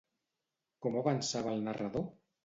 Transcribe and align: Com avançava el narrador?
Com 0.85 0.97
avançava 1.01 1.53
el 1.57 1.61
narrador? 1.67 2.07